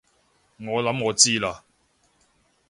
[0.57, 1.61] 我諗我知喇